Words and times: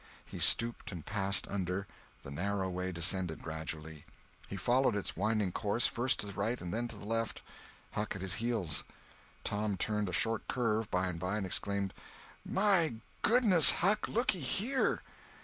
He 0.25 0.39
stooped 0.39 0.91
and 0.91 1.05
passed 1.05 1.47
under; 1.47 1.85
the 2.23 2.31
narrow 2.31 2.71
way 2.71 2.91
descended 2.91 3.43
gradually. 3.43 4.03
He 4.47 4.55
followed 4.57 4.95
its 4.95 5.15
winding 5.15 5.51
course, 5.51 5.85
first 5.85 6.19
to 6.21 6.25
the 6.25 6.33
right, 6.33 6.57
then 6.59 6.87
to 6.87 6.95
the 6.97 7.05
left, 7.05 7.43
Huck 7.91 8.15
at 8.15 8.21
his 8.23 8.33
heels. 8.41 8.83
Tom 9.43 9.77
turned 9.77 10.09
a 10.09 10.11
short 10.11 10.47
curve, 10.47 10.89
by 10.89 11.05
and 11.05 11.19
by, 11.19 11.37
and 11.37 11.45
exclaimed: 11.45 11.93
"My 12.43 12.95
goodness, 13.21 13.69
Huck, 13.69 14.07
lookyhere!" 14.07 15.03